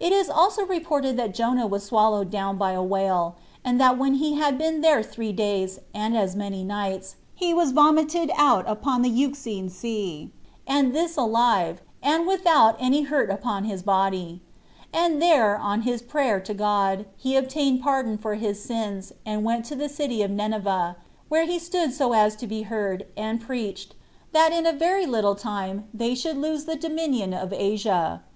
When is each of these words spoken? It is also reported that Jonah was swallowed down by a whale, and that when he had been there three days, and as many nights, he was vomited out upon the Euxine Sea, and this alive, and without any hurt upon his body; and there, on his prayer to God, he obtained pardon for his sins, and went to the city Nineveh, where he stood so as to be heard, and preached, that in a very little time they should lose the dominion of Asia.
It 0.00 0.10
is 0.12 0.28
also 0.28 0.66
reported 0.66 1.16
that 1.16 1.32
Jonah 1.32 1.64
was 1.68 1.84
swallowed 1.84 2.28
down 2.28 2.58
by 2.58 2.72
a 2.72 2.82
whale, 2.82 3.36
and 3.64 3.80
that 3.80 3.96
when 3.96 4.14
he 4.14 4.34
had 4.34 4.58
been 4.58 4.80
there 4.80 5.00
three 5.00 5.32
days, 5.32 5.78
and 5.94 6.16
as 6.16 6.34
many 6.34 6.64
nights, 6.64 7.14
he 7.36 7.54
was 7.54 7.70
vomited 7.70 8.32
out 8.36 8.68
upon 8.68 9.02
the 9.02 9.08
Euxine 9.08 9.70
Sea, 9.70 10.32
and 10.66 10.92
this 10.92 11.16
alive, 11.16 11.80
and 12.02 12.26
without 12.26 12.74
any 12.80 13.02
hurt 13.02 13.30
upon 13.30 13.62
his 13.62 13.84
body; 13.84 14.42
and 14.92 15.22
there, 15.22 15.56
on 15.56 15.82
his 15.82 16.02
prayer 16.02 16.40
to 16.40 16.52
God, 16.52 17.06
he 17.16 17.36
obtained 17.36 17.80
pardon 17.80 18.18
for 18.18 18.34
his 18.34 18.60
sins, 18.60 19.12
and 19.24 19.44
went 19.44 19.64
to 19.66 19.76
the 19.76 19.88
city 19.88 20.26
Nineveh, 20.26 20.96
where 21.28 21.44
he 21.44 21.60
stood 21.60 21.92
so 21.92 22.12
as 22.12 22.34
to 22.34 22.48
be 22.48 22.62
heard, 22.62 23.06
and 23.16 23.40
preached, 23.40 23.94
that 24.32 24.52
in 24.52 24.66
a 24.66 24.72
very 24.72 25.06
little 25.06 25.36
time 25.36 25.84
they 25.94 26.16
should 26.16 26.36
lose 26.38 26.64
the 26.64 26.74
dominion 26.74 27.32
of 27.32 27.52
Asia. 27.52 28.24